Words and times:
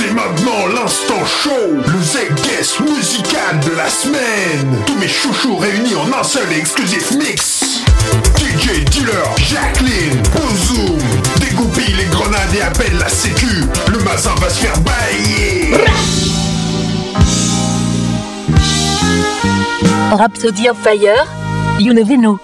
C'est 0.00 0.14
maintenant 0.14 0.68
l'instant 0.72 1.26
show, 1.26 1.50
le 1.74 2.00
Z-Guest 2.00 2.78
musical 2.82 3.58
de 3.68 3.76
la 3.76 3.90
semaine. 3.90 4.84
Tous 4.86 4.94
mes 4.94 5.08
chouchous 5.08 5.56
réunis 5.56 5.96
en 5.96 6.16
un 6.16 6.22
seul 6.22 6.52
exclusif 6.52 7.10
mix. 7.16 7.82
DJ 8.36 8.84
Dealer, 8.84 9.34
Jacqueline, 9.38 10.22
Bozoom, 10.36 10.98
dégoupille 11.40 11.94
les 11.94 12.04
grenades 12.04 12.54
et 12.56 12.60
appelle 12.62 12.96
la 12.96 13.08
sécu. 13.08 13.64
Le 13.90 13.98
mazin 14.04 14.36
va 14.40 14.48
se 14.48 14.60
faire 14.60 14.78
bailler. 14.82 15.74
Rhapsody 20.12 20.68
of 20.68 20.76
Fire, 20.78 21.26
You 21.80 21.92
Never 21.92 22.16
Know. 22.16 22.38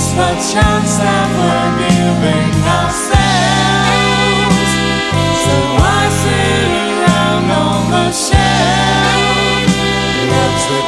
Just 0.00 0.16
a 0.16 0.32
chance 0.52 0.96
that 0.96 1.28
we're 1.36 1.76
giving 1.84 2.56
ourselves. 2.72 3.20
So 5.44 5.52
why 5.76 6.00
sit 6.20 6.72
around 7.04 7.44
the 7.52 8.08
the 10.72 10.82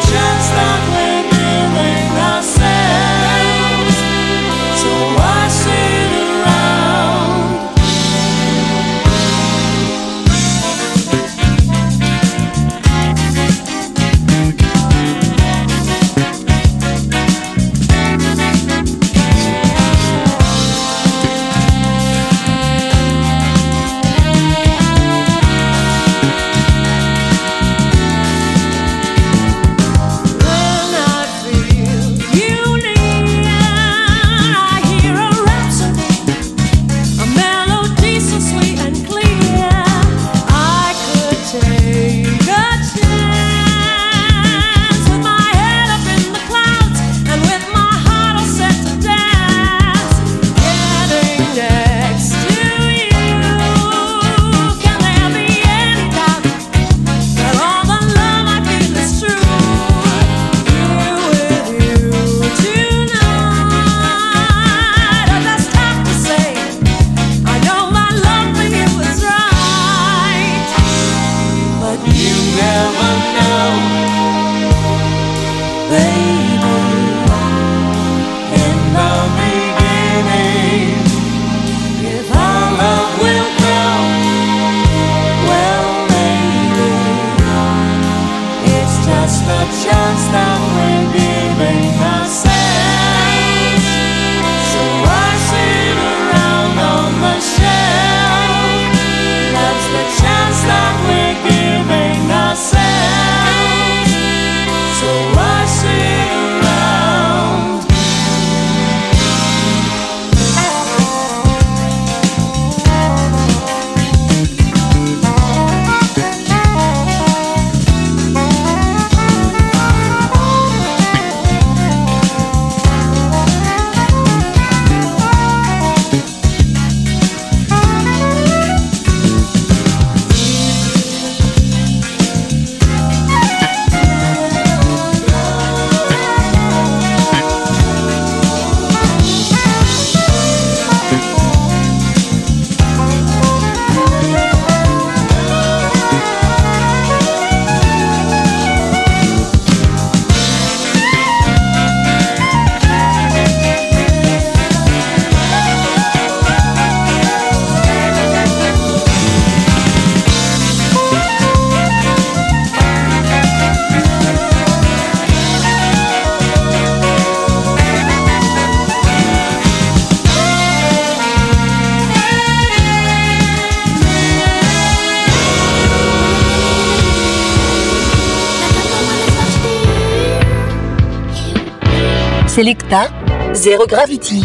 Selecta, 182.53 183.09
Zero 183.55 183.87
Gravity. 183.87 184.43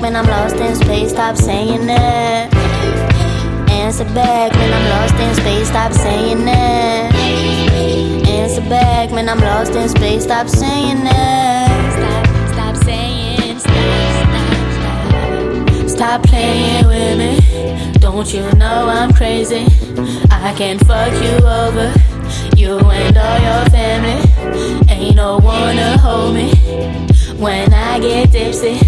when 0.00 0.16
I'm 0.16 0.26
lost 0.26 0.56
in 0.56 0.74
space, 0.74 1.10
stop 1.10 1.36
saying 1.36 1.86
that. 1.86 2.52
Answer 3.70 4.04
back 4.12 4.52
when 4.52 4.72
I'm 4.72 4.88
lost 4.90 5.14
in 5.14 5.34
space, 5.36 5.68
stop 5.68 5.92
saying 5.92 6.44
that. 6.44 7.14
Answer 8.26 8.68
back 8.68 9.10
when 9.12 9.28
I'm 9.28 9.38
lost 9.38 9.72
in 9.72 9.88
space, 9.88 10.24
stop 10.24 10.48
saying 10.48 11.04
that. 11.04 11.51
Stop 16.02 16.24
playing 16.24 16.88
with 16.88 17.16
me. 17.16 17.92
Don't 18.00 18.34
you 18.34 18.42
know 18.54 18.88
I'm 18.88 19.12
crazy? 19.12 19.66
I 20.32 20.52
can 20.58 20.76
fuck 20.80 21.12
you 21.22 21.46
over. 21.46 21.94
You 22.56 22.76
and 22.90 23.16
all 23.16 23.38
your 23.38 23.64
family. 23.70 24.18
Ain't 24.90 25.14
no 25.14 25.38
one 25.38 25.76
to 25.76 25.96
hold 25.98 26.34
me 26.34 26.50
when 27.38 27.72
I 27.72 28.00
get 28.00 28.32
tipsy. 28.32 28.80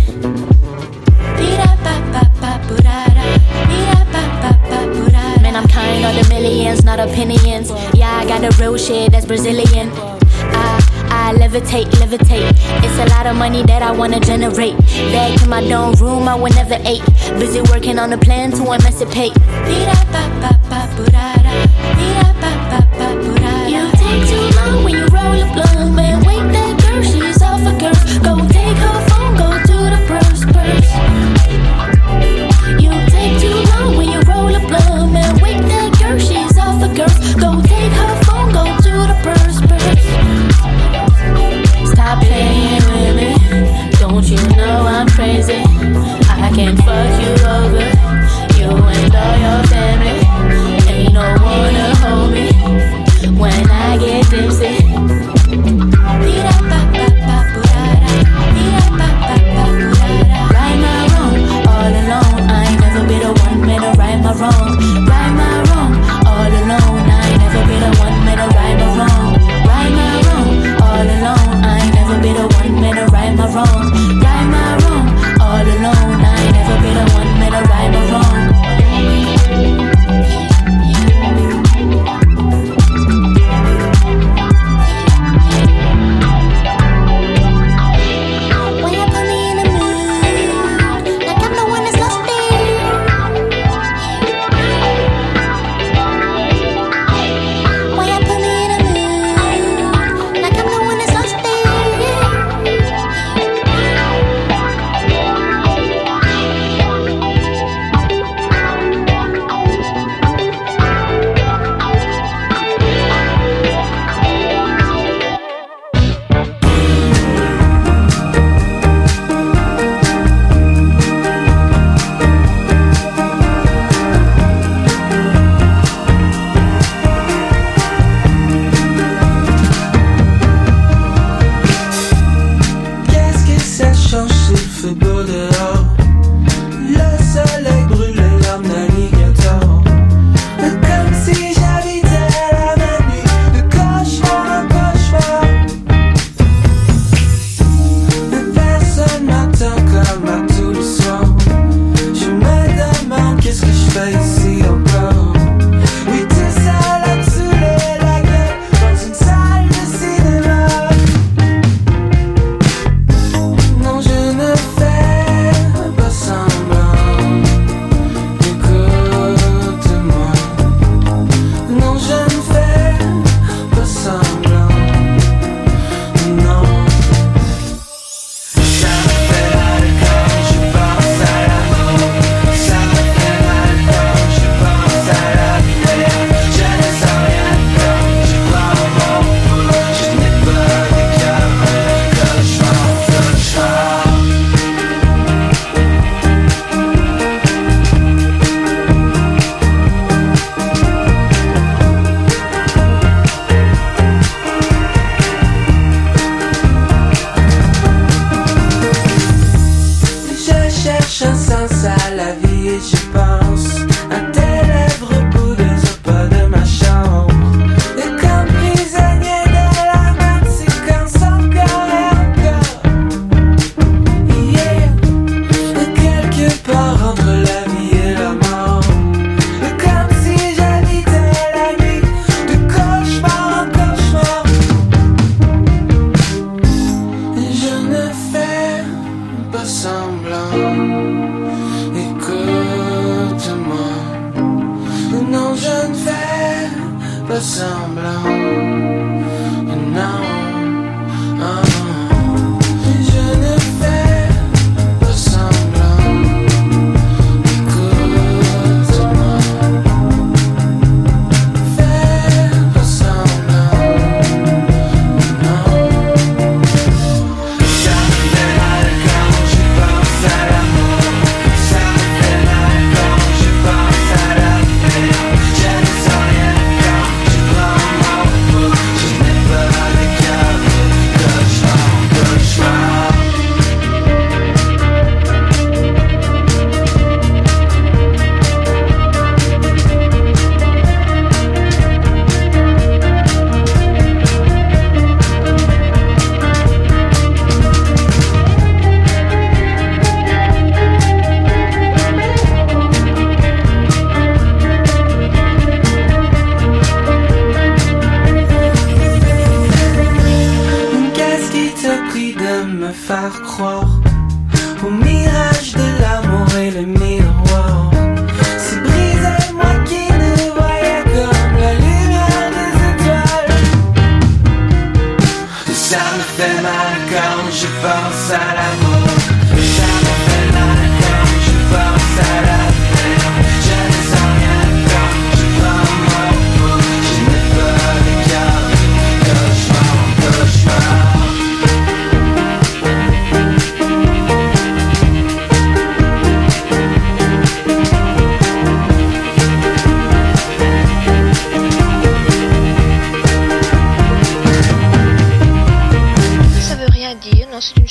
Man, 5.40 5.55
I'm 5.55 5.69
kind 5.69 6.05
of 6.05 6.17
the 6.17 6.26
millions, 6.28 6.82
not 6.82 6.99
opinions. 6.99 7.70
Yeah, 7.94 8.10
I 8.10 8.26
got 8.26 8.40
the 8.40 8.50
real 8.60 8.76
shit 8.76 9.12
that's 9.12 9.25
Brazilian 9.25 9.93
fly, 11.25 11.35
levitate, 11.35 11.87
levitate. 12.00 12.50
It's 12.85 12.99
a 12.99 13.15
lot 13.15 13.26
of 13.26 13.37
money 13.37 13.62
that 13.62 13.82
I 13.82 13.93
wanna 13.93 14.21
generate. 14.21 14.76
Back 15.12 15.43
in 15.43 15.49
my 15.49 15.67
dorm 15.67 15.94
room, 15.94 16.29
I 16.29 16.35
would 16.35 16.55
never 16.55 16.79
ate. 16.85 17.05
Busy 17.38 17.61
working 17.73 17.99
on 17.99 18.12
a 18.12 18.19
plan 18.19 18.50
to 18.53 18.62
emancipate. 18.62 19.32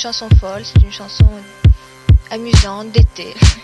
Chanson 0.04 0.28
folle, 0.38 0.60
c'est 0.66 0.82
une 0.82 0.92
chanson 0.92 1.24
amusante 2.30 2.92
d'été. 2.92 3.32